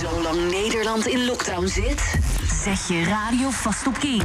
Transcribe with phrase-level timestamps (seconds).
[0.00, 2.14] Zolang Nederland in lockdown zit,
[2.62, 4.22] zet je radio vast op Kink.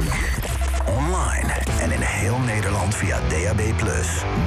[0.86, 3.60] Online en in heel Nederland via DAB+.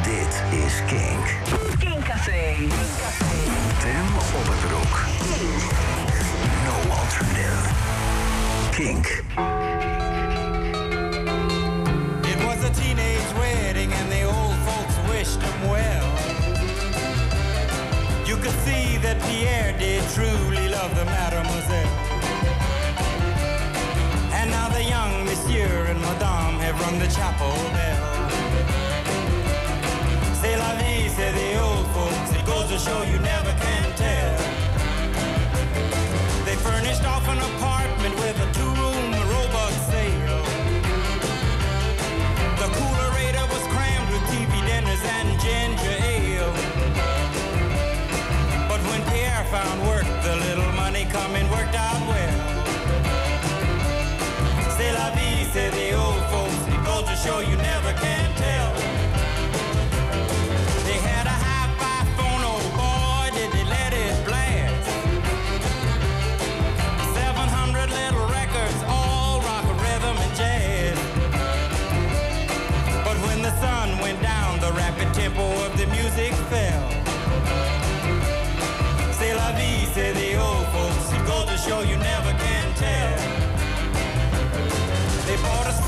[0.04, 1.26] Dit is Kink.
[1.80, 2.56] Kink Café.
[3.80, 5.06] Tim op het broek.
[6.66, 7.70] No alternative.
[8.72, 9.06] Kink.
[12.26, 15.99] It was a teenage wedding and the old folks wished him well.
[18.30, 21.96] You could see that Pierre did truly love the mademoiselle.
[24.38, 28.30] And now the young monsieur and madame have rung the chapel bell.
[30.40, 32.30] C'est la vie, say the old folks.
[32.38, 34.38] It goes to show you never can tell.
[36.46, 38.69] They furnished off an apartment with a two-room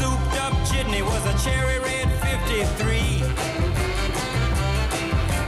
[0.02, 3.22] souped up jitney, was a cherry red 53.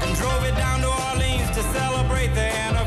[0.04, 2.83] And drove it down to Orleans to celebrate the anniversary.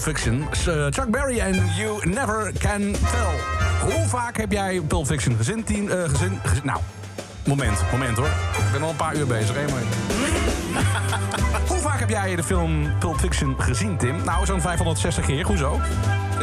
[0.00, 0.46] Pulp Fiction.
[0.66, 3.34] Eh, Chuck Berry en You Never Can Tell.
[3.80, 5.64] Hoe vaak heb jij Pulp Fiction gezien?
[5.64, 6.64] Tien, eh, gezien, gezien?
[6.64, 6.80] Nou,
[7.46, 8.26] moment, moment hoor.
[8.26, 9.54] Ik ben al een paar uur bezig.
[9.54, 9.82] Maar...
[11.68, 14.24] Hoe vaak heb jij de film Pulp Fiction gezien, Tim?
[14.24, 15.46] Nou, zo'n 560 keer.
[15.46, 15.80] Hoezo?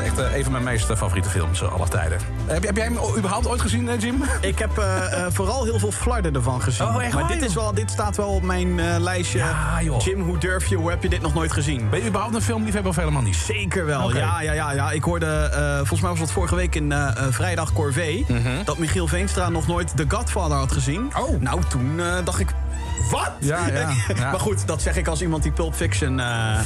[0.03, 2.19] Echt eh, een van mijn meest eh, favoriete films uh, aller tijden.
[2.45, 4.23] Heb, heb jij hem überhaupt ooit gezien, eh, Jim?
[4.41, 4.83] Ik heb
[5.29, 6.87] vooral heel veel flarden ervan gezien.
[6.87, 9.37] Oh, echt maar waar, dit, is wel, dit staat wel op mijn lijstje.
[9.37, 10.01] Ja, joh.
[10.01, 10.75] Jim, hoe durf je?
[10.75, 11.89] Hoe heb je dit nog nooit gezien?
[11.89, 13.35] Ben je überhaupt een filmliefhebber of helemaal niet?
[13.35, 14.03] Zeker wel.
[14.03, 14.19] Okay.
[14.19, 14.91] Ja, ja, ja, ja.
[14.91, 16.93] Ik hoorde, volgens mij was dat vorige week in
[17.29, 18.25] Vrijdag Corvée...
[18.27, 18.63] Mm -hmm.
[18.63, 21.11] dat Michiel Veenstra nog nooit The Godfather had gezien.
[21.17, 21.41] Oh.
[21.41, 22.53] Nou, toen dacht ik...
[23.09, 23.31] Wat?
[23.39, 24.29] Ja, ja, ja.
[24.31, 26.11] maar goed, dat zeg ik als iemand die Pulp Fiction...
[26.11, 26.25] Uh,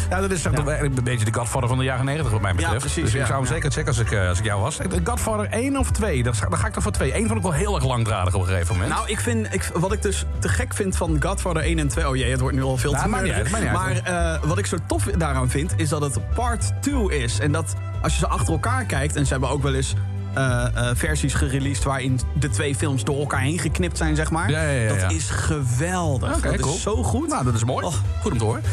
[0.09, 0.51] ja, dat is ja.
[0.53, 2.73] een beetje de Godfather van de jaren 90 wat mij betreft.
[2.73, 4.77] Ja, precies, dus ik zou hem zeker checken als ik, als ik jou was.
[5.03, 6.23] Godfather 1 of 2?
[6.23, 7.11] Dan ga ik toch voor 2.
[7.11, 8.93] 1 vond ik wel heel erg langdradig op een gegeven moment.
[8.93, 12.07] Nou, ik vind, ik, wat ik dus te gek vind van Godfather 1 en 2...
[12.07, 14.57] Oh jee, het wordt nu al veel nou, te maar, uit, maar, maar uh, wat
[14.57, 17.39] ik zo tof daaraan vind, is dat het part 2 is.
[17.39, 19.15] En dat als je ze achter elkaar kijkt...
[19.15, 19.93] en ze hebben ook wel eens
[20.37, 24.49] uh, uh, versies gereleased waarin de twee films door elkaar heen geknipt zijn, zeg maar.
[24.49, 26.37] Ja, ja, ja, dat is geweldig.
[26.37, 26.75] Okay, dat cool.
[26.75, 27.27] is zo goed.
[27.27, 27.85] Nou, dat is mooi.
[27.85, 27.93] Oh.
[28.21, 28.63] Goed om te horen.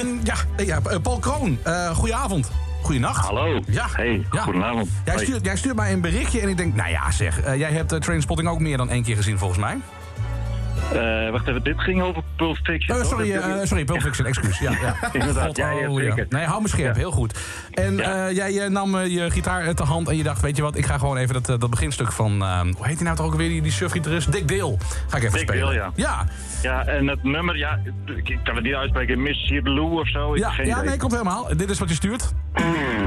[0.00, 0.34] Um, ja,
[0.64, 2.50] ja, Paul Kroon, uh, goedenavond.
[2.82, 3.26] Goedenacht.
[3.26, 3.60] Hallo.
[3.66, 3.86] Ja.
[3.92, 4.42] Hey, ja.
[4.42, 4.88] goedenavond.
[5.04, 7.70] Jij stuurt, jij stuurt, mij een berichtje en ik denk, nou ja zeg, uh, jij
[7.70, 9.78] hebt uh, Trainspotting ook meer dan één keer gezien volgens mij.
[10.94, 12.96] Uh, wacht even, dit ging over Pulp Fiction.
[12.96, 14.58] Oh, sorry, uh, sorry, Pulp Fiction, excuus.
[14.58, 14.96] Ja, ja.
[15.12, 16.02] Inderdaad, God, ja, ja, oh.
[16.02, 16.14] Ja.
[16.28, 17.38] Nee, hou me scherp, heel goed.
[17.70, 17.96] En
[18.34, 21.16] jij nam je gitaar te hand en je dacht, weet je wat, ik ga gewoon
[21.16, 22.42] even dat, dat beginstuk van,
[22.76, 24.32] hoe heet hij nou toch ook weer, die, die surfgitarist?
[24.32, 24.76] Dick Dale.
[25.08, 25.64] Ga ik even Dick spelen.
[25.64, 25.92] Dale, ja.
[25.94, 26.26] ja.
[26.62, 27.78] Ja, en het nummer, ja,
[28.24, 30.36] ik kan het niet uitspreken, Miss Lou of zo.
[30.36, 31.56] Ja, ja nee, komt helemaal.
[31.56, 32.32] Dit is wat je stuurt.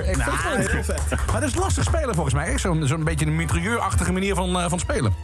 [0.00, 0.10] hoor.
[0.10, 1.26] Ik nou, vind het heel vet.
[1.32, 2.58] Maar dat is lastig spelen volgens mij.
[2.58, 5.14] Zo'n zo beetje een mitrailleurachtige manier van, uh, van spelen.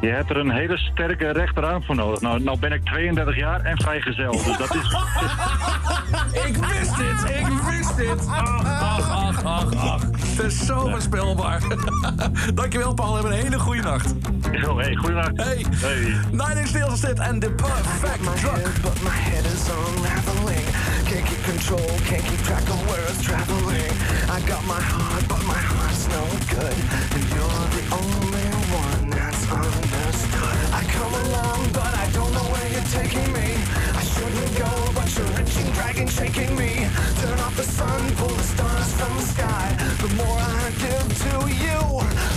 [0.00, 2.20] Je hebt er een hele sterke rechterarm voor nodig.
[2.20, 4.96] Nou, nou ben ik 32 jaar en vrijgezel, dus dat is...
[6.46, 8.26] Ik wist dit, ik wist dit.
[8.28, 10.02] Ach, ach, ach, ach, ach.
[10.02, 11.60] Het is zo voorspelbaar.
[12.54, 13.16] Dankjewel, Paul.
[13.16, 14.14] Heb een hele goede nacht.
[14.68, 15.30] Oh, hey, goeienacht.
[15.34, 15.66] Hey.
[15.74, 16.16] Hey.
[16.30, 18.80] Nine Inch Nails is dit en The Perfect my Drug.
[21.10, 23.90] Can't keep control, can't keep track of where it's traveling.
[24.30, 26.22] I got my heart, but my heart's no
[26.54, 26.78] good.
[27.18, 30.58] And you're the only one that's understood.
[30.70, 33.58] I come along, but I don't know where you're taking me.
[33.90, 36.86] I shouldn't go, but you're reaching, dragging, shaking me.
[37.18, 39.66] Turn off the sun, pull the stars from the sky.
[39.98, 42.29] The more I give to you,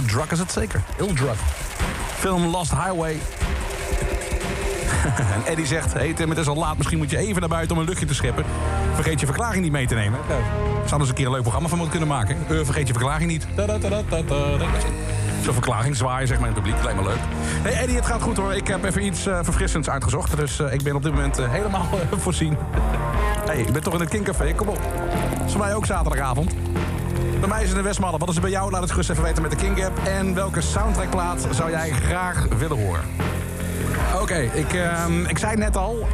[0.00, 0.82] Nou, drug is het zeker.
[0.96, 1.36] Heel drug.
[2.18, 3.12] Film Lost Highway.
[5.34, 6.76] en Eddie zegt, hey Tim, het is al laat.
[6.76, 8.44] Misschien moet je even naar buiten om een luchtje te scheppen.
[8.94, 10.18] Vergeet je verklaring niet mee te nemen.
[10.28, 10.42] Nou,
[10.74, 12.36] Zouden eens een keer een leuk programma van moeten kunnen maken.
[12.48, 13.46] Eh, vergeet je verklaring niet.
[15.42, 16.84] Zo'n verklaring zwaaien, zeg maar, in het publiek.
[16.84, 17.20] Lijkt me leuk.
[17.62, 18.54] Hey Eddie, het gaat goed hoor.
[18.54, 20.36] Ik heb even iets eh, verfrissends uitgezocht.
[20.36, 21.88] Dus eh, ik ben op dit moment helemaal
[22.24, 22.56] voorzien.
[23.48, 24.54] hey, ik ben toch in het Kinkcafé.
[24.54, 24.80] Kom op.
[25.38, 26.52] Dat is voor mij ook zaterdagavond.
[27.40, 28.18] Bij mij is het in Westmalle.
[28.18, 28.70] Wat is er bij jou?
[28.70, 29.98] Laat het gerust even weten met de King Gap.
[30.06, 33.02] En welke soundtrackplaat zou jij graag willen horen?
[34.20, 36.06] Oké, ik, ehm, ik zei het net al.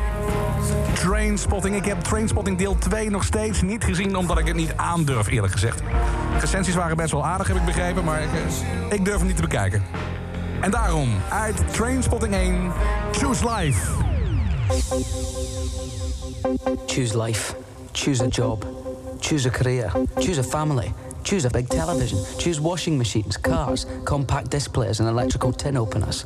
[0.95, 1.77] Trainspotting.
[1.77, 4.17] Ik heb Trainspotting deel 2 nog steeds niet gezien...
[4.17, 5.83] omdat ik het niet aandurf, eerlijk gezegd.
[6.41, 8.05] Recensies waren best wel aardig, heb ik begrepen...
[8.05, 9.83] maar ik, eh, ik durf hem niet te bekijken.
[10.61, 12.73] En daarom, uit Trainspotting 1,
[13.13, 13.87] Choose Life.
[16.87, 17.55] Choose life.
[17.93, 18.67] Choose a job.
[19.21, 19.93] Choose a career.
[20.19, 20.93] Choose a family.
[21.27, 22.21] Choose a big television.
[22.39, 26.25] Choose washing machines, cars, compact displays, and electrical tin openers.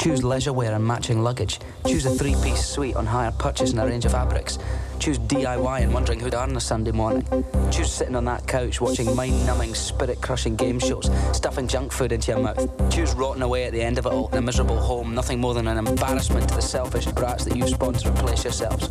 [0.00, 1.60] Choose leisure wear and matching luggage.
[1.86, 4.58] Choose a three piece suite on hire purchase and a range of fabrics.
[4.98, 7.26] Choose DIY and wondering who'd earn a Sunday morning.
[7.70, 12.10] Choose sitting on that couch watching mind numbing, spirit crushing game shows, stuffing junk food
[12.10, 12.90] into your mouth.
[12.90, 15.52] Choose rotting away at the end of it all in a miserable home, nothing more
[15.52, 18.88] than an embarrassment to the selfish brats that you spawned to replace yourselves.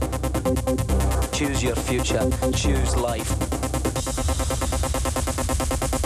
[1.36, 2.30] Choose your future.
[2.54, 3.59] Choose life.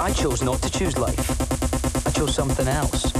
[0.03, 2.05] I chose not to choose life.
[2.05, 3.12] I chose something else.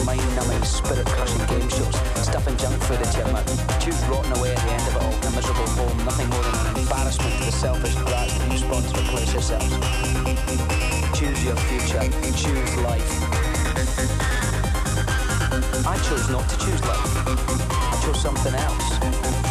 [0.00, 3.80] Couch watching mind-numbing, spirit-crushing game shows, stuffing junk food into your mouth.
[3.80, 6.66] Choose rotting away at the end of it all a miserable home, nothing more than
[6.66, 9.70] an embarrassment to the selfish brats that you spawned to replace yourselves.
[11.18, 12.00] Choose your future.
[12.36, 13.10] Choose life.
[15.86, 17.26] I chose not to choose life.
[17.92, 19.49] I chose something else.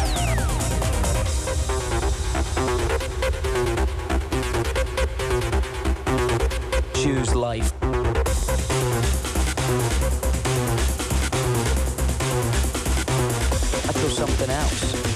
[14.40, 15.09] Something else.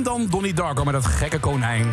[0.00, 1.92] En dan Donnie Darko met dat gekke konijn.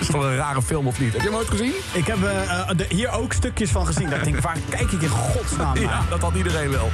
[0.00, 1.12] is toch een rare film of niet?
[1.12, 1.72] Heb je hem ooit gezien?
[1.92, 4.08] Ik heb eh, eh, de- hier ook stukjes van gezien.
[4.10, 5.82] Dat ik denk, waar kijk ik in godsnaam naar?
[5.82, 6.90] Ja, dat had iedereen wel.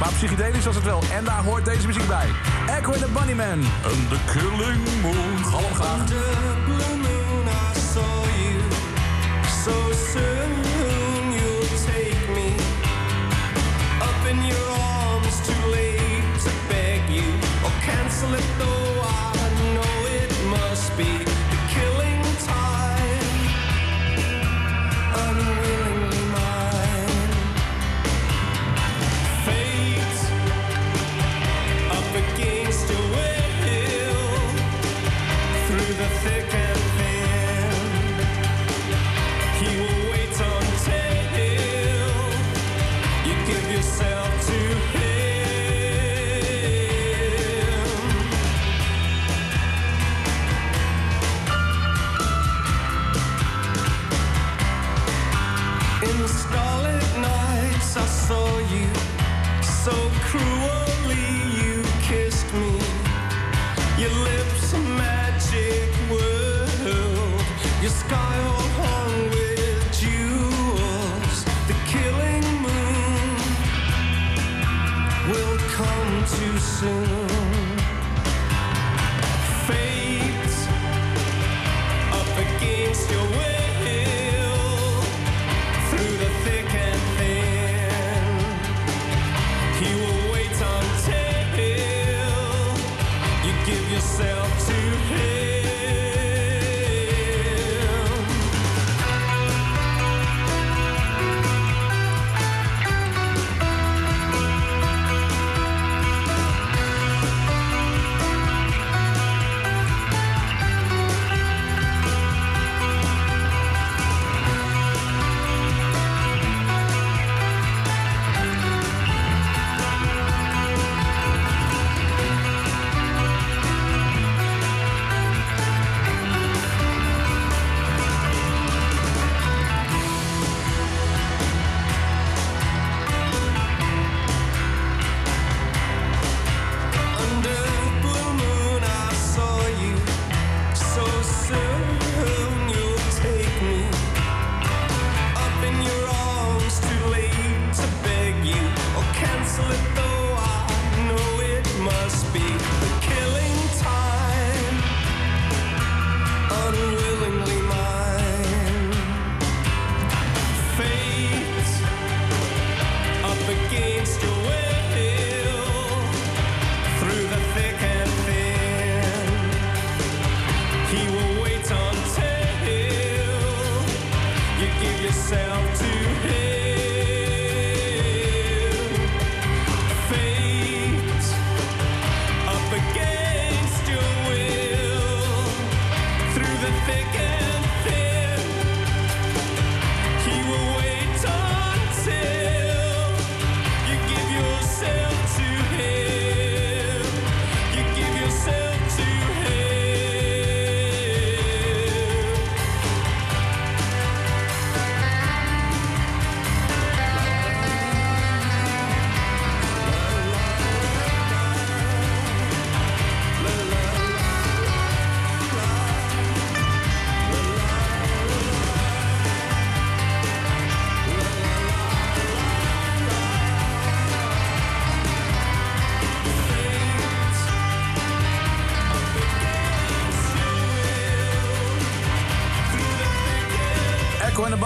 [0.00, 1.02] Maar psychedelisch was het wel.
[1.12, 2.26] En daar hoort deze muziek bij.
[2.66, 3.46] Echo and the Bunnyman.
[3.84, 5.44] En The Killing Moon.
[5.44, 6.04] Galm graag.
[6.64, 8.60] blue moon, I saw you.
[9.64, 9.72] So
[10.12, 12.48] soon you'll take me
[14.08, 15.36] up in your arms.
[15.46, 17.26] Too late to beg you
[17.64, 18.83] or cancel it, though
[20.96, 21.33] Be.
[76.84, 77.13] Soon.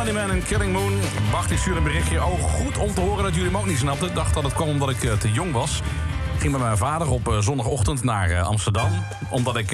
[0.09, 0.99] Echo en Killing Moon.
[1.31, 2.25] Bart die stuurde een berichtje.
[2.25, 4.09] Oh, goed om te horen dat jullie hem ook niet snapten.
[4.09, 5.83] Ik dacht dat het kwam omdat ik eh, te jong was.
[6.35, 8.91] Ik ging met mijn vader op eh, zondagochtend naar eh, Amsterdam.
[9.31, 9.71] Omdat ik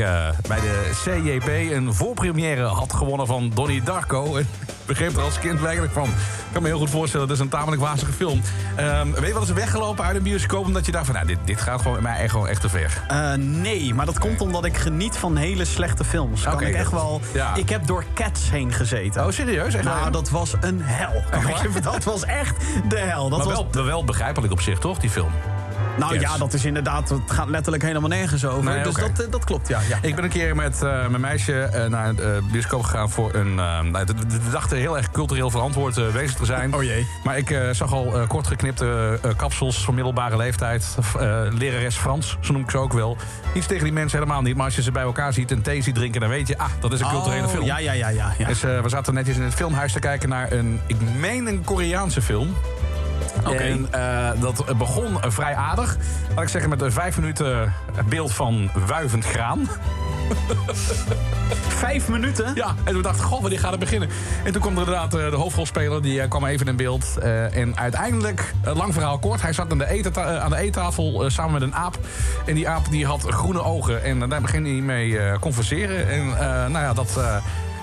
[0.48, 4.36] bij de CJP een voorpremière had gewonnen van Donnie Darko.
[4.36, 4.46] Ik
[4.86, 6.08] begreep er als kind werkelijk van.
[6.54, 8.40] Ik kan me heel goed voorstellen, dat is een tamelijk wazige film.
[8.76, 10.64] Ehm, weet je wat is weggelopen uit een bioscoop?
[10.64, 13.02] Omdat je dacht van, nou, dit, dit gaat gewoon mij echt, gewoon echt te ver.
[13.08, 16.42] Eh, nee, maar dat komt omdat ik geniet van hele slechte films.
[16.42, 17.20] Kan ik echt wel.
[17.32, 17.54] ja.
[17.54, 19.24] Ik heb door Cats heen gezeten.
[19.24, 19.74] Oh, serieus?
[19.74, 21.24] Echt nou, dat was een hel.
[21.92, 22.56] dat was echt
[22.88, 23.28] de hel.
[23.28, 25.30] Dat maar was, wel begrijpelijk op zich, toch, die film?
[25.98, 27.09] Nou ja, dat is inderdaad.
[27.09, 28.64] Het gaat letterlijk helemaal nergens over.
[28.64, 29.80] Nee, dus dat, eh, dat klopt, ja.
[29.88, 29.98] ja.
[30.02, 33.54] Ik ben een keer met eh, mijn meisje eh, naar de bioscoop gegaan voor een...
[33.54, 34.14] nou, de
[34.50, 36.74] dachten heel erg cultureel verantwoord bezig te zijn.
[36.74, 37.07] Oh jee.
[37.24, 40.96] Maar ik zag al kort geknipte eh, kapsels van middelbare leeftijd.
[41.50, 43.16] Lerares Frans, zo noem ik ze ook wel.
[43.54, 44.57] Iets tegen die mensen helemaal niet.
[44.57, 46.20] Maar als je ze bij elkaar ziet en thee ziet drinken...
[46.20, 47.64] dan weet je, ah, dat is een culturele Oh, film.
[47.64, 48.35] Ja, ja, ja, ja.
[48.38, 48.46] ja.
[48.46, 52.22] Dus we zaten netjes in het filmhuis te kijken naar een, ik meen een Koreaanse
[52.22, 52.54] film.
[53.42, 55.96] En eh, dat begon vrij aardig.
[56.34, 57.72] Laat ik zeggen met een vijf minuten
[58.08, 59.68] beeld van wuivend graan.
[61.68, 62.54] Vijf minuten?
[62.54, 64.08] Ja, en toen dacht ik, goh, wanneer gaat het beginnen?
[64.44, 67.18] En toen kwam er inderdaad eh, de hoofdrolspeler, die eh, kwam even in beeld.
[67.52, 71.74] En uiteindelijk, lang verhaal kort, hij zat aan de, aan de eettafel samen met een
[71.74, 71.98] aap.
[72.46, 74.02] En die aap die had groene ogen.
[74.02, 76.08] En daar begint hij mee eh converseren.
[76.08, 76.26] En
[76.72, 77.18] nou ja, dat...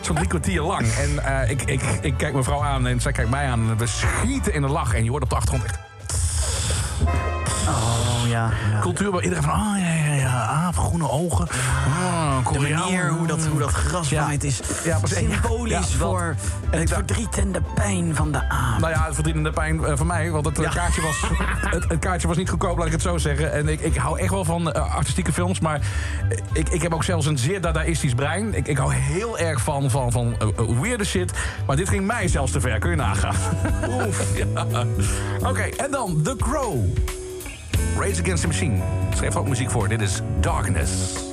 [0.01, 0.87] Zo'n drie kwartier lang.
[0.87, 3.69] En eh, ik, ik, ik kijk mevrouw aan en zij kijkt mij aan.
[3.69, 4.93] En we schieten in de lach.
[4.93, 5.79] En je hoort op de achtergrond echt
[7.67, 8.51] Oh ja.
[8.71, 8.79] ja.
[8.79, 9.53] cultuur waar iedereen van...
[9.53, 9.90] Ah, ja,
[10.41, 11.47] aap, groene ogen.
[11.49, 14.60] Ah, De manier hoe dat, hoe dat gras waait is
[15.04, 16.36] symbolisch voor
[16.71, 18.80] En het verdriet en de pijn van de aap.
[18.80, 20.32] Nou ja, het verdrietende pijn eh, van mij.
[20.32, 21.21] Want het, kaartje was,
[21.75, 23.51] het, het kaartje was niet goedkoop, laat ik het zo zeggen.
[23.51, 25.60] En ik, ik hou echt wel van eh, artistieke films.
[25.60, 25.82] Maar
[26.54, 28.54] ik, ik heb ook zelfs een zeer dadaïstisch brein.
[28.54, 31.32] Ik, ik hou heel erg van, van, van eh, weirde shit.
[31.65, 33.36] Maar dit ging mij zelfs te ver, kun je nagaan.
[33.89, 34.19] Oef.
[34.36, 34.65] Ja.
[35.49, 36.86] Oké, en dan The Crow.
[37.97, 38.82] Rage Against the Machine.
[39.15, 39.88] Schreef ook muziek voor.
[39.88, 41.31] Dit is Darkness.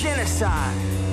[0.00, 1.09] genocide.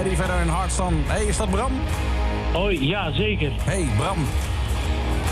[0.00, 0.12] Wild.
[0.12, 1.02] Eddie Vedder en Hardson.
[1.06, 1.72] Hey, is dat Bram?
[2.52, 3.50] Hoi, ja, zeker.
[3.62, 4.18] Hey, Bram.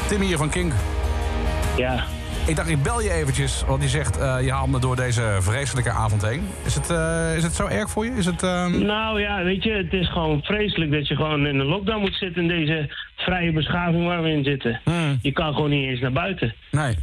[0.09, 0.73] Tim hier van Kink.
[1.77, 2.05] Ja.
[2.47, 5.37] Ik dacht, ik bel je eventjes, want je zegt eh, je haalt me door deze
[5.41, 6.49] vreselijke avond heen.
[6.65, 8.11] Is het, eh, is het zo erg voor je?
[8.11, 11.59] Is het, ehm, Nou ja, weet je, het is gewoon vreselijk dat je gewoon in
[11.59, 14.81] een lockdown moet zitten in deze vrije beschaving waar we in zitten.
[14.85, 15.19] Hmm.
[15.23, 16.55] Je kan gewoon niet eens naar buiten.
[16.71, 16.97] Nee.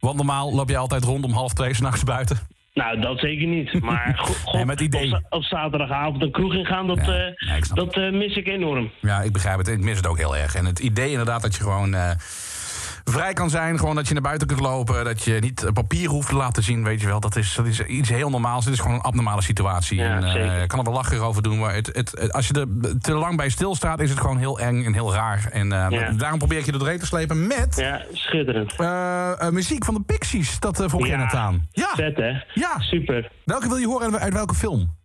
[0.00, 2.38] Want normaal loop je altijd rond om half twee s'nachts buiten.
[2.74, 3.80] Nou, dat zeker niet.
[3.82, 5.14] Maar go- god, Nee, idee.
[5.28, 8.90] Op zaterdagavond een kroeg ingaan, dat, eh, dat eh, mis ik enorm.
[9.00, 9.68] Ja, ik begrijp het.
[9.68, 10.54] Ik mis het ook heel erg.
[10.54, 12.10] En het idee inderdaad dat je gewoon eh,
[13.04, 13.78] vrij kan zijn.
[13.78, 15.04] Gewoon dat je naar buiten kunt lopen.
[15.04, 17.20] Dat je niet papier hoeft te laten zien, weet je wel.
[17.20, 18.64] Dat is, dat is iets heel normaals.
[18.64, 19.98] Dit is gewoon een abnormale situatie.
[19.98, 21.58] Ja, en, ik kan er wel lachen over doen.
[21.58, 24.58] Maar het, het, het- als je er te lang bij stilstaat, is het gewoon heel
[24.60, 25.48] eng en heel raar.
[25.52, 26.10] En eh, Ja.
[26.10, 27.76] daarom probeer ik je er doorheen te slepen met...
[27.76, 28.74] Ja, schitterend.
[28.76, 30.60] eh, muziek van de Pixies.
[30.60, 31.68] Dat uh, vroeg je Ja, net aan.
[31.70, 31.88] Ja.
[31.94, 32.30] Vet, hè?
[32.54, 32.78] Ja.
[32.78, 33.30] Super.
[33.44, 34.96] Welke wil je horen en uit welke film?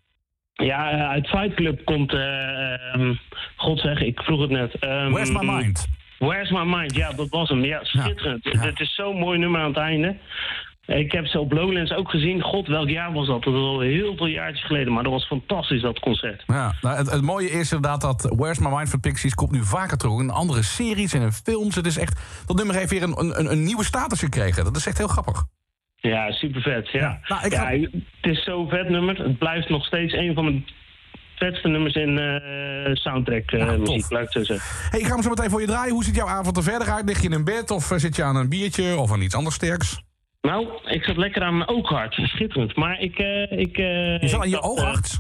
[0.54, 2.14] Ja, uit Fight Club komt...
[2.14, 3.14] eh, ehm,
[3.56, 4.74] God zeg, ik vroeg het net.
[4.80, 5.88] ehm, Where's My Mind?
[6.20, 6.96] Where's My Mind?
[6.96, 7.64] Ja, dat was hem.
[7.66, 8.44] Ja, schitterend.
[8.44, 10.16] Het is zo'n mooi nummer aan het einde.
[10.86, 12.42] Ik heb ze op Lowlands ook gezien.
[12.42, 13.44] God, welk jaar was dat?
[13.44, 14.94] Dat was al heel veel jaartjes geleden.
[14.94, 16.44] Maar dat was fantastisch, dat concert.
[16.48, 19.64] Ja, nou, het, het mooie is inderdaad dat Where's My Mind van Pixies komt nu
[19.64, 21.76] vaker terug in andere series en in films.
[21.76, 24.64] Het is echt, dat nummer heeft weer een, een, een nieuwe status gekregen.
[24.64, 25.44] Dat is echt heel grappig.
[25.96, 26.90] Ja, super vet.
[26.90, 27.20] Ja.
[27.28, 27.72] Nou, ik ja, ga-
[28.22, 29.18] het is zo'n vet nummer.
[29.18, 30.62] Het blijft nog steeds een van de
[31.40, 34.90] vetste nummers in eh, soundtrack eh, muziek, laat ik zo zeggen.
[34.90, 35.94] Hey, ik ga hem zo meteen voor je draaien.
[35.94, 37.06] Hoe ziet jouw avond er verder uit?
[37.06, 39.56] Lig je in bed of eh, zit je aan een biertje of aan iets anders
[39.56, 40.02] sterks?
[40.42, 42.14] Nou, ik zat lekker aan mijn ooghart.
[42.14, 42.76] Schitterend.
[42.76, 43.18] Maar ik...
[43.50, 45.20] ik Je zat aan je oogarts?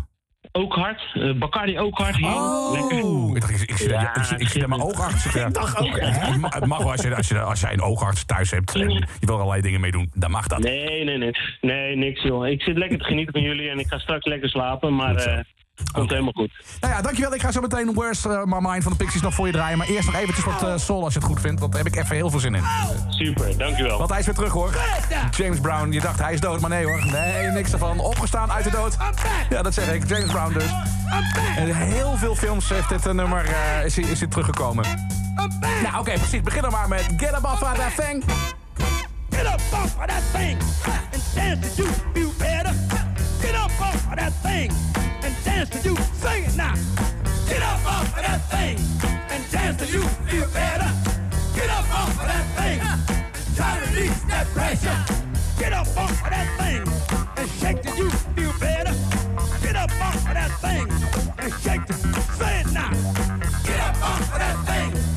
[0.52, 1.02] Ooghart.
[1.14, 2.16] eh Bacardi ooghart.
[2.16, 3.04] Heel lekker.
[3.04, 5.26] Oh, ik, dacht, ik, zit- Ja, ik, aan mijn oogarts.
[5.36, 6.00] Ik dacht ook?
[6.00, 9.06] Het mag, wel als je, als, je, als jij een oogarts thuis hebt en je
[9.20, 10.60] wil er allerlei dingen mee doen, dan mag dat.
[10.60, 11.32] Nee, nee, nee.
[11.62, 12.48] Nee, niks joh.
[12.48, 14.96] Ik zit lekker te genieten van jullie en ik ga straks lekker slapen.
[14.96, 15.46] Maar
[15.92, 16.52] komt helemaal goed.
[16.80, 17.34] Nou ja, dankjewel.
[17.34, 19.78] Ik ga zo meteen Where's eh, My Mind van de Pixies nog voor je draaien.
[19.78, 21.60] Maar eerst nog eventjes wat eh, soul als je het goed vindt.
[21.60, 22.64] Want daar heb ik even heel veel zin in.
[23.10, 23.98] Super, dankjewel.
[23.98, 24.78] Want hij is weer terug hoor.
[25.38, 27.06] James Brown, je dacht hij is dood, maar nee hoor.
[27.06, 28.00] Nee, niks ervan.
[28.00, 28.98] Opgestaan uit de dood.
[29.50, 30.08] Ja, dat zeg ik.
[30.10, 30.64] James Brown dus.
[31.58, 34.86] En in heel veel films heeft dit eh, nummer eh, is, hij- is hij teruggekomen.
[35.84, 36.42] Nou oké, precies.
[36.42, 38.24] Begin dan maar met Get Up Off That Thing.
[39.30, 40.58] Get up off of that thing
[41.14, 42.74] and dance to you feel better.
[43.40, 44.72] Get up off of that thing
[45.44, 45.96] dance to you.
[46.22, 46.76] Sing it now.
[47.48, 48.78] Get up off of that thing
[49.30, 50.90] and dance to you feel better.
[51.56, 52.80] Get up off of that thing.
[53.56, 54.98] Try to release that pressure.
[55.58, 56.82] Get up off of that thing
[57.38, 58.94] and shake till you feel better.
[59.62, 60.86] Get up off of that thing
[61.40, 62.92] and shake till say it now.
[63.64, 65.09] Get up off of that thing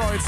[0.00, 0.20] Detroit.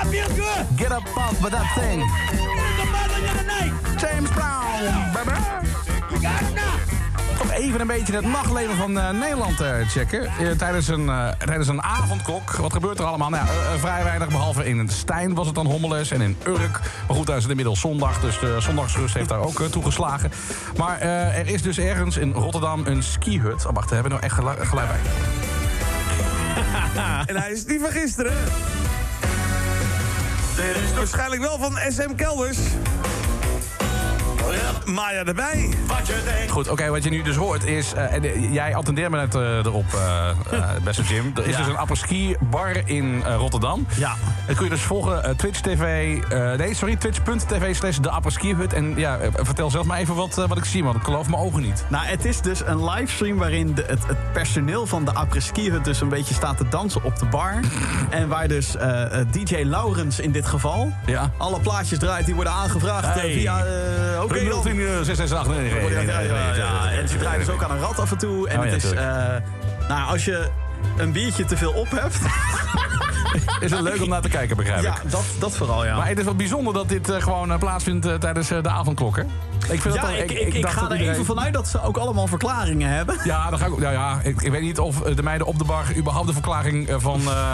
[0.00, 0.66] I feel good.
[0.76, 2.00] Get up off with that thing.
[2.00, 3.72] It's the mother of the night.
[3.98, 5.38] James Brown, baby.
[6.10, 6.74] You got it now.
[7.56, 10.26] Even een beetje het nachtleven van eh, Nederland eh, checken.
[10.26, 12.50] Eh, tijdens, een, tijdens een avondklok.
[12.50, 13.30] Wat gebeurt er allemaal?
[13.30, 13.46] Nou,
[13.78, 16.80] vrij weinig, behalve in Stijn was het dan Hommeles en in Urk.
[17.06, 20.32] Maar goed, daar is het inmiddels zondag, dus de zondagsrust heeft daar ook toegeslagen.
[20.76, 23.66] Maar er is dus ergens in Rotterdam een skihut.
[23.66, 25.45] Oh, wacht, daar hebben we nou echt geluid bij.
[27.26, 28.34] En hij is niet van gisteren.
[30.56, 32.58] Dit is waarschijnlijk wel van SM Kelders.
[34.84, 35.68] Maya erbij.
[35.86, 36.50] Wat je denkt.
[36.52, 37.92] Goed, oké, wat je nu dus hoort is...
[37.92, 39.84] eh, en, eh, jij attendeert me net eh, erop,
[40.84, 41.32] beste Jim.
[41.36, 41.58] Er is Ja.
[41.58, 43.86] dus een apres-ski bar in Rotterdam.
[43.96, 44.14] Ja.
[44.46, 45.80] Dat kun je dus volgen, Twitch TV...
[46.58, 48.72] nee, sorry, twitch.tv slash de apres-ski hut.
[48.72, 51.62] En ja, vertel zelf maar even wat, wat ik zie, want ik geloof mijn ogen
[51.62, 51.84] niet.
[51.88, 55.84] Nou, het is dus een livestream waarin de, het, het personeel van de apres-ski hut
[55.84, 57.54] dus een beetje staat te dansen op de bar.
[58.10, 58.74] en waar dus
[59.30, 61.30] DJ Laurens in dit geval Ja.
[61.36, 63.32] alle plaatjes draait die worden aangevraagd Hey.
[63.32, 63.64] via...
[64.22, 64.65] Oké, dan.
[64.74, 66.90] 010 668 nee, nee, nee, Ja, ja, ja, ja.
[66.90, 68.48] En ze draaien dus ook aan een rad af en toe.
[68.48, 68.94] En Oh, het ja, is...
[68.94, 70.48] eh, nou, als je
[70.96, 72.18] een biertje te veel op hebt...
[73.60, 75.10] Is het leuk om naar te kijken, begrijp ja, ik.
[75.10, 75.96] dat, dat vooral, ja.
[75.96, 78.68] Maar het is wel bijzonder dat dit eh, gewoon eh, plaatsvindt eh, tijdens eh, de
[78.68, 79.22] avondklok, hè?
[79.72, 81.54] Ik, vind ja, dat al- ik, ik, ik, dacht ga dat er iedereen- even vanuit
[81.54, 83.16] dat ze ook allemaal verklaringen hebben.
[83.24, 85.46] Ja, dan ga ik, ook- ja, ja ik, ik weet niet of eh, de meiden
[85.46, 87.52] op de bar überhaupt de verklaring eh, van, eh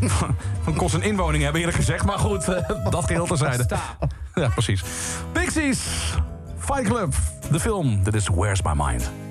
[0.64, 2.04] van kost en inwoning hebben, eerlijk gezegd.
[2.04, 3.66] Maar goed, eh, dat geheel terzijde.
[4.34, 4.82] Ja, precies.
[5.32, 5.78] Pixies,
[6.64, 7.14] Fight Club,
[7.50, 8.00] de film.
[8.04, 9.21] Dit is Where's My Mind.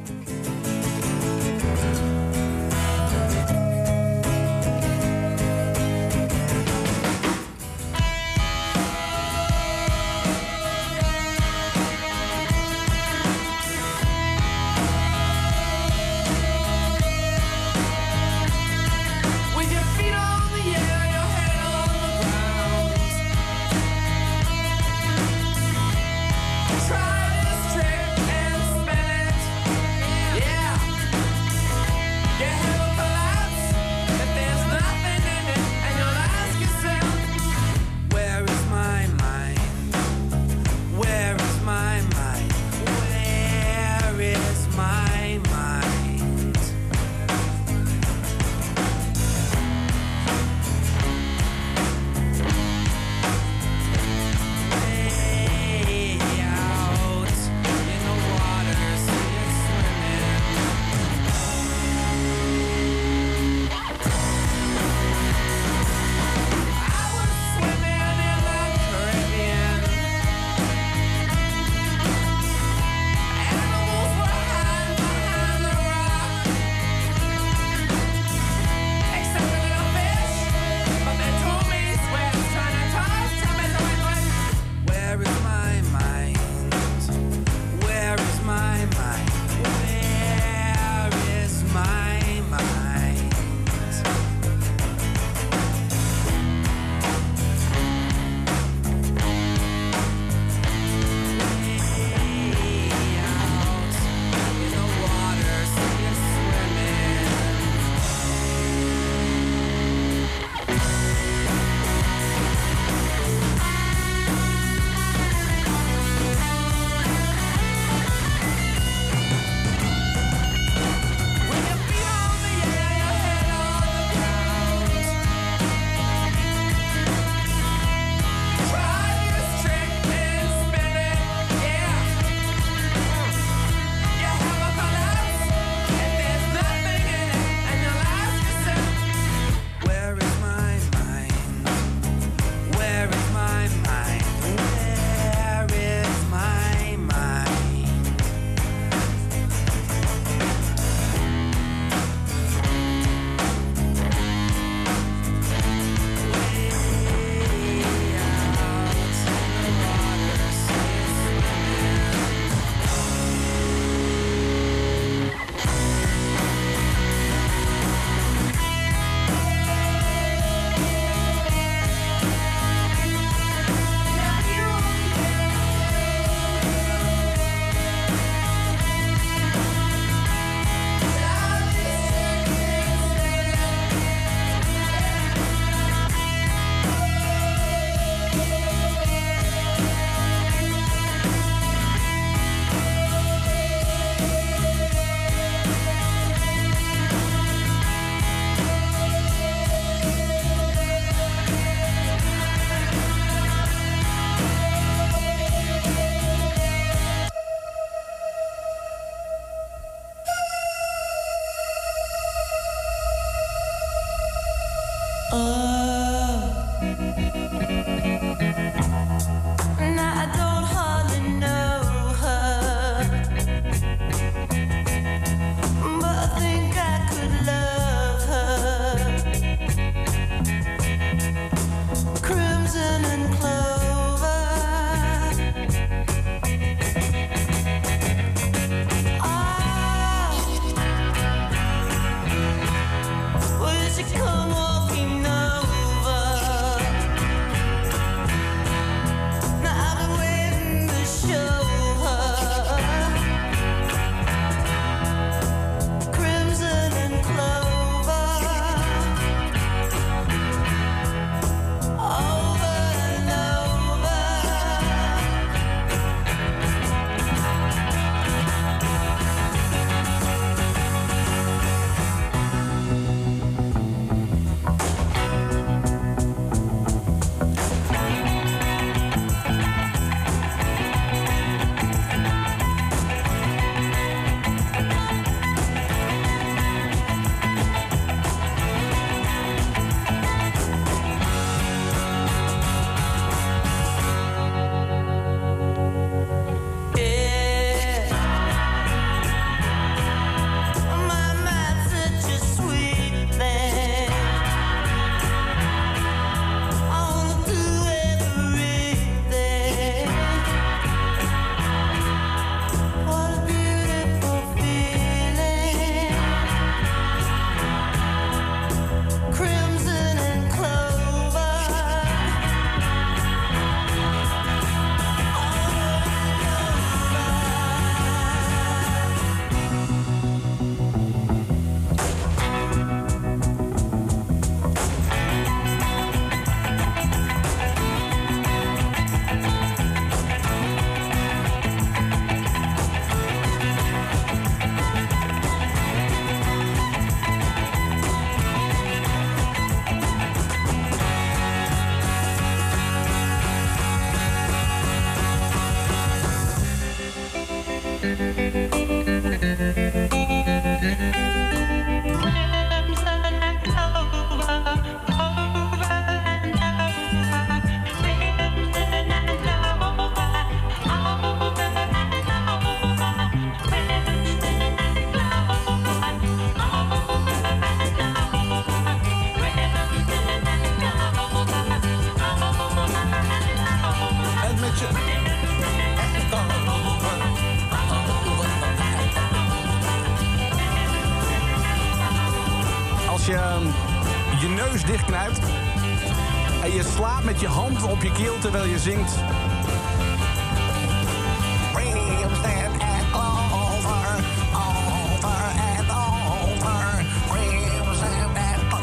[398.82, 399.12] Zingt.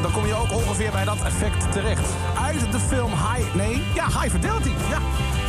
[0.03, 2.09] Dan kom je ook ongeveer bij dat effect terecht.
[2.43, 3.55] Uit de film High...
[3.55, 4.71] Nee, ja, High Fidelity.
[4.91, 4.99] Ja,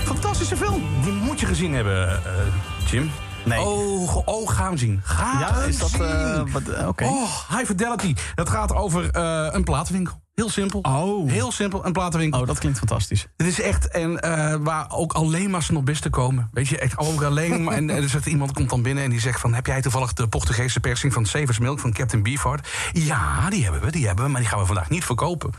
[0.04, 0.84] fantastische film.
[1.04, 2.32] Die moet je gezien hebben, eh,
[2.92, 3.12] Jim.
[3.46, 3.60] Nee.
[3.62, 5.02] Oh, oh, ga hem zien.
[5.04, 6.02] Ga Ja, is dat, zien.
[6.02, 7.04] eh, wat, eh, oké.
[7.04, 8.16] Oh, High Fidelity.
[8.36, 10.22] Dat gaat over eh, een platenwinkel.
[10.56, 10.92] Heel simpel.
[10.92, 11.32] Oh.
[11.32, 12.40] Heel simpel, een platenwinkel.
[12.40, 13.28] Oh, dat klinkt fantastisch.
[13.38, 16.50] Het is echt, en eh, waar ook alleen maar snobisten komen.
[16.52, 17.74] Weet je, echt ook alleen maar.
[17.74, 19.54] En, er iemand komt dan binnen en die zegt van...
[19.54, 22.68] heb jij toevallig de Portugese persing van Savers Milk van Captain Beefheart?
[22.94, 25.52] Ja, die hebben we, die hebben we, maar die gaan we vandaag niet verkopen.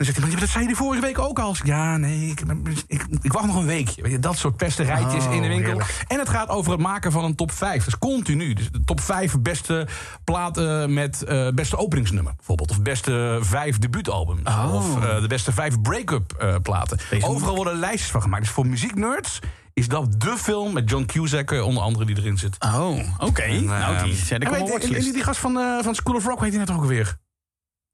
[0.00, 1.54] Dan zegt hij, maar dat zei je vorige week ook al.
[1.62, 2.42] Ja, nee, ik,
[2.86, 4.02] ik, ik wacht nog een weekje.
[4.02, 5.66] Weet je, dat soort pesterijtjes Oh, in de winkel.
[5.66, 6.04] heerlijk.
[6.08, 7.84] En het gaat over het maken van een top 5.
[7.84, 8.52] Dus continu.
[8.52, 9.86] Dus de top 5 beste
[10.24, 12.70] platen met eh, beste openingsnummer, bijvoorbeeld.
[12.70, 14.40] Of beste 5 debuutalbums.
[14.44, 14.74] Oh.
[14.74, 16.98] Of eh, de beste 5 break-up eh, platen.
[17.20, 18.42] Overal worden lijstjes van gemaakt.
[18.42, 19.38] Dus voor muzieknerds
[19.72, 22.56] is dat de film met John Cusack onder andere die erin zit.
[22.58, 23.42] Oh, oké.
[23.42, 25.12] En, nou, die ik en en watchlist.
[25.12, 27.18] die, gast van, van School of Rock, weet je net ook weer?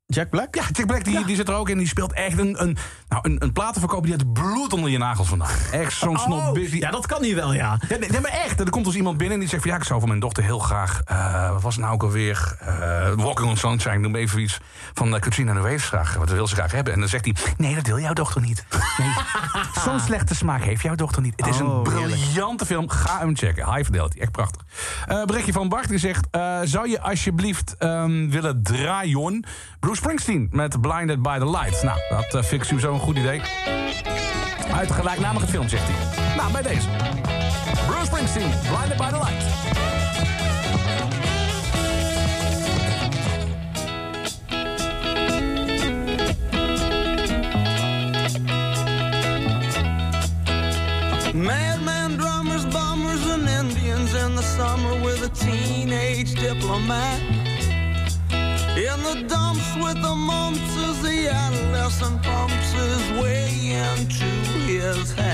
[0.07, 0.55] Jack Black?
[0.55, 1.79] Ja, Jack Black die, die zit er ook in.
[1.79, 2.77] Die speelt echt een, een,
[3.09, 5.49] nou, een, een platenverkoper die het bloed onder je nagels vandaan.
[5.73, 6.77] Echt zo'n Oh, busy.
[6.77, 7.79] ja, dat kan hij wel, ja.
[7.89, 8.61] Ja, nee, nee, maar echt.
[8.61, 9.71] Er komt dus iemand binnen en die zegt van...
[9.71, 11.01] ja, ik zou voor mijn dochter heel graag...
[11.05, 12.57] eh, wat was het nou ook alweer?
[12.61, 14.61] Eh, Walking on Sunshine, noem even iets
[14.95, 16.15] van uh, Katrina the Waves graag.
[16.15, 16.93] Wat wil ze graag hebben?
[16.93, 17.35] En dan zegt hij...
[17.57, 18.65] nee, dat wil jouw dochter niet.
[18.99, 19.09] Nee,
[19.85, 21.33] zo'n slechte smaak heeft jouw dochter niet.
[21.37, 22.89] Het is een Oh, briljante film.
[22.89, 23.65] Ga hem checken.
[23.75, 24.63] High Fidelity, echt prachtig.
[25.07, 26.27] Eh berichtje van Bart, die zegt...
[26.31, 29.45] eh, zou je alsjeblieft ehm, willen draaien...
[29.81, 31.83] Bruce Springsteen met Blinded by the Light.
[31.83, 33.41] Nou, dat uh, vind ik sowieso een goed idee.
[34.73, 36.37] Uit de gelijknamige film, zegt hij.
[36.37, 36.87] Nou, bij deze.
[37.87, 39.45] Bruce Springsteen, Blinded by the Light.
[51.35, 57.36] Madman drummers, bombers, and Indians in the summer with a teenage diplomat.
[58.77, 64.27] In the dumps with the mumps is the adolescent pumps his way into
[64.67, 65.26] his head.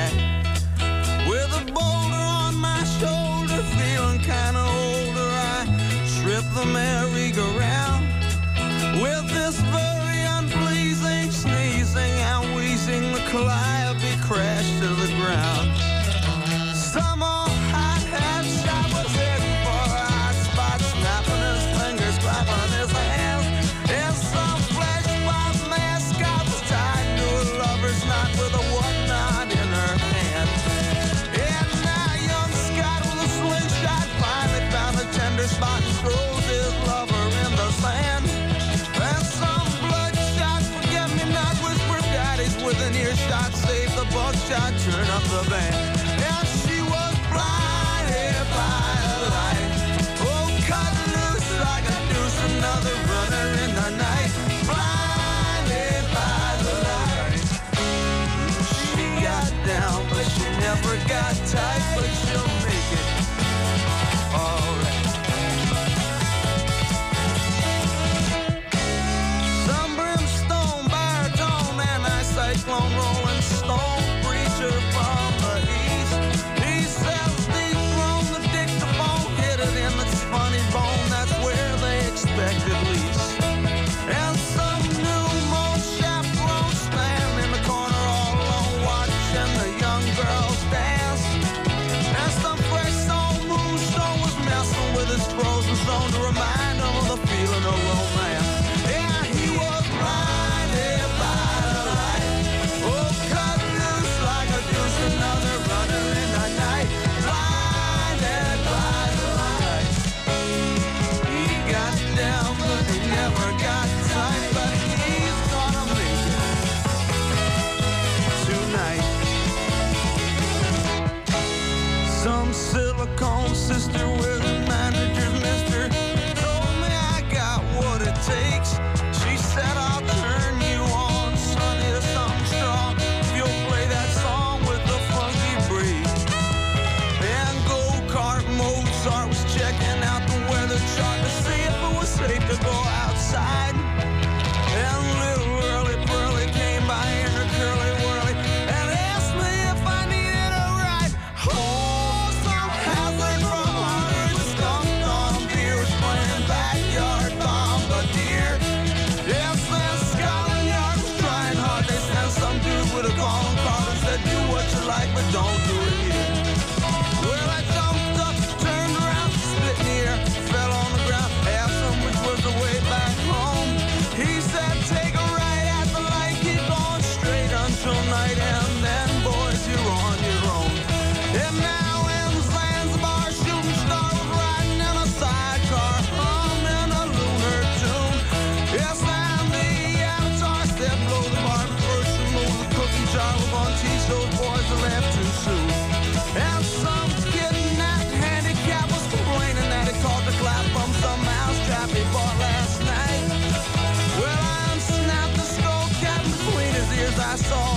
[207.32, 207.71] corazón.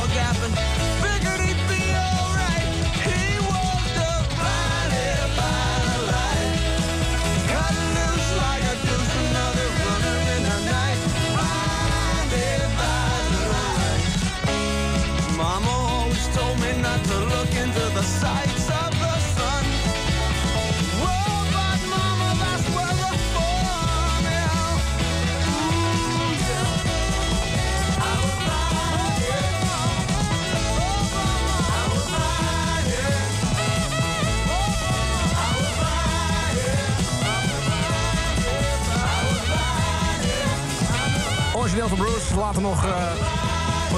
[41.89, 42.35] Van Bruce.
[42.35, 42.91] Later nog eh,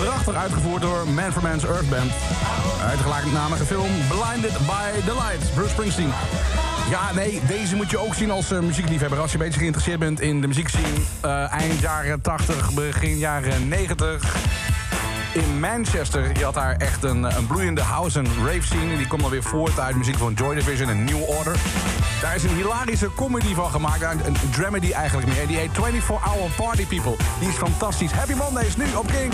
[0.03, 2.11] prachtig uitgevoerd door Man for Man's Earth Band.
[2.81, 6.11] Uit de gelijknamige film Blinded by the Lights, Bruce Springsteen.
[6.89, 9.19] Ja, nee, deze moet je ook zien als eh, muziekliefhebber.
[9.19, 10.97] Als je een beetje geïnteresseerd bent in de muziekscene...
[11.21, 14.35] Eh, eind jaren 80, begin jaren 90...
[15.33, 18.97] In Manchester, je had daar echt een, een bloeiende house en rave scene.
[18.97, 21.55] Die komt dan weer voort uit muziek van Joy Division en New Order.
[22.21, 24.01] Daar is een hilarische comedy van gemaakt.
[24.25, 25.47] Een dramedy eigenlijk meer.
[25.47, 27.15] Die heet 24 Hour Party People.
[27.39, 28.11] Die is fantastisch.
[28.11, 29.33] Happy Monday is nu op King.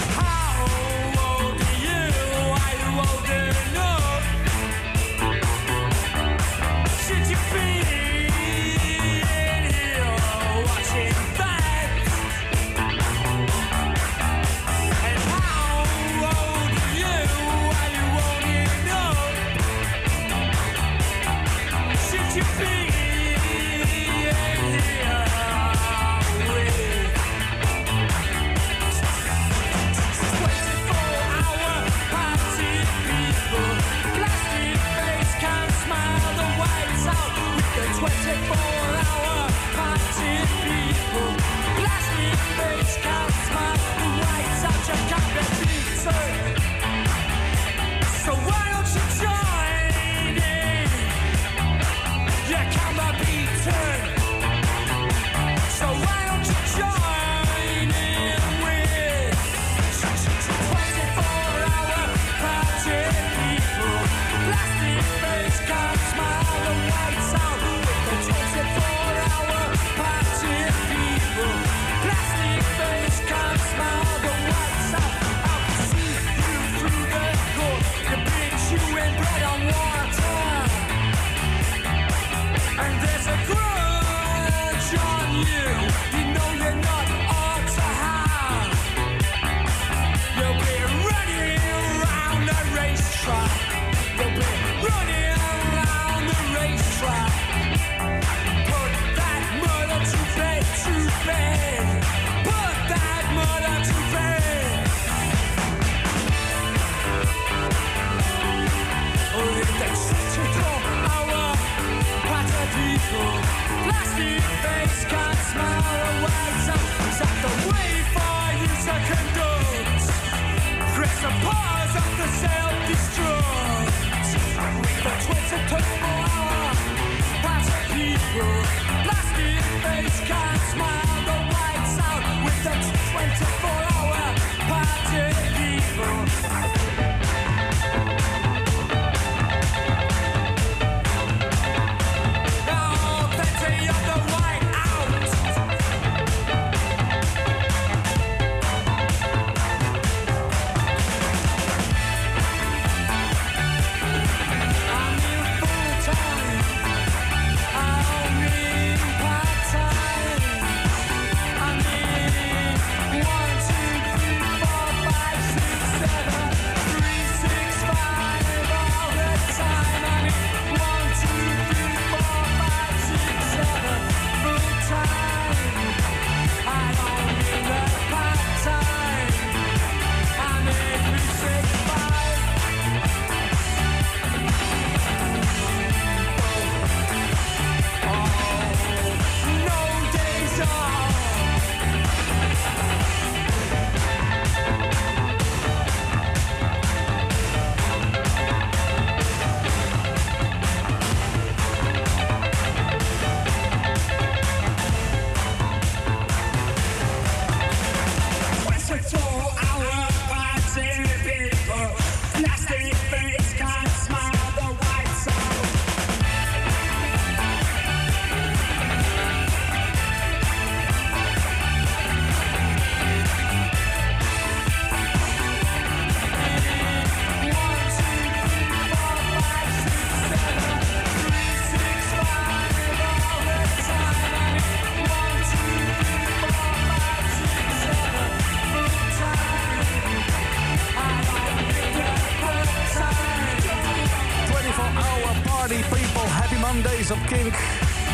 [247.05, 247.55] Geweest op Kink.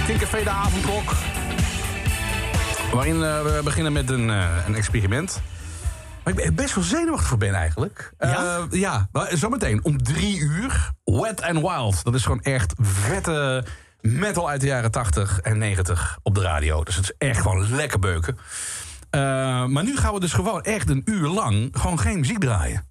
[0.05, 1.13] Kink Café de avondklok.
[2.93, 5.41] Waarin eh, we beginnen met een, eh, een experiment.
[6.23, 8.13] Waar ik best wel zenuwachtig voor ben eigenlijk.
[8.19, 8.67] Ja?
[8.69, 10.91] ja, maar zometeen om drie uur.
[11.03, 12.03] Wet and Wild.
[12.03, 13.65] Dat is gewoon echt vette
[14.01, 16.83] metal uit de jaren 80 en 90 op de radio.
[16.83, 18.37] Dus het is echt gewoon lekker beuken.
[19.09, 19.21] Eh,
[19.65, 22.88] maar nu gaan we dus gewoon echt een uur lang gewoon geen muziek draaien.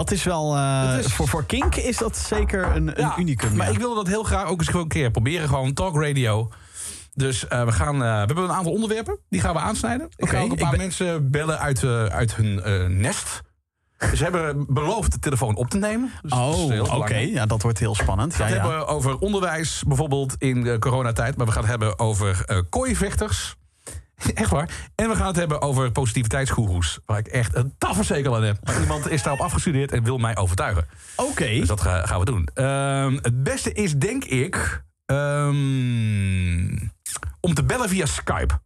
[0.00, 0.56] Dat is wel...
[0.56, 3.56] eh, voor, voor Kink is dat zeker een, een unicum.
[3.56, 3.72] Maar ja.
[3.72, 5.48] ik wilde dat heel graag ook eens gewoon een keer proberen.
[5.48, 6.48] Gewoon talk radio.
[7.14, 9.18] Dus eh, we, gaan, eh, we hebben een aantal onderwerpen.
[9.28, 10.06] Die gaan we aansnijden.
[10.16, 12.60] Ik Oké, ga ook een paar ben- mensen bellen uit, uit hun
[13.00, 13.40] nest.
[14.14, 16.10] Ze hebben beloofd de telefoon op te nemen.
[16.22, 17.16] Dus Oh, oké.
[17.16, 18.32] Ja, dat wordt heel spannend.
[18.32, 18.68] We gaan het ja.
[18.68, 21.36] hebben over onderwijs, bijvoorbeeld in de coronatijd.
[21.36, 23.56] Maar we gaan het hebben over kooivechters.
[24.34, 24.70] Echt waar.
[24.94, 26.98] En we gaan het hebben over positiviteitsgoeroes.
[27.06, 28.56] Waar ik echt een tafferzekel aan heb.
[28.64, 30.86] Maar iemand is daarop afgestudeerd en wil mij overtuigen.
[31.16, 31.44] Oké.
[31.48, 32.48] Dus dat ga- gaan we doen.
[32.54, 34.82] Ehm, het beste is, denk ik...
[35.06, 36.76] ehm,
[37.40, 38.34] om te bellen via Skype.
[38.38, 38.58] Zullen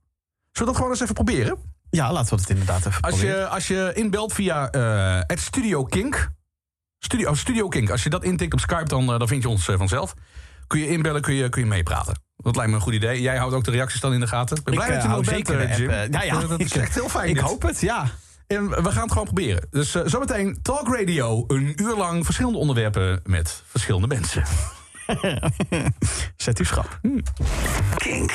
[0.53, 1.57] we dat gewoon eens even proberen?
[1.91, 3.39] Ja, laten we het inderdaad even Als proberen.
[3.41, 4.69] je, als je inbelt via
[5.27, 6.31] het Studio Kink.
[6.99, 7.91] Studio, oh, Studio Kink.
[7.91, 10.15] Als je dat intikt op Skype, dan, eh, dan vind je ons eh, vanzelf.
[10.67, 12.23] Kun je inbellen, kun je, kun je meepraten.
[12.37, 13.21] Dat lijkt me een goed idee.
[13.21, 14.57] Jij houdt ook de reacties dan in de gaten.
[14.57, 15.91] Ik ben blij Ik, dat je eh, nog bent, zeker eh, Jim.
[15.91, 16.41] eh, ja, ja.
[16.47, 17.29] Dat is echt heel fijn.
[17.29, 17.43] ik dit.
[17.45, 18.05] hoop het, ja.
[18.47, 19.67] En we gaan het gewoon proberen.
[19.71, 21.45] Dus eh, zometeen Talk Radio.
[21.47, 24.43] Een uur lang verschillende onderwerpen met verschillende mensen.
[26.37, 27.01] Zet u schrap.
[27.97, 28.33] Kink.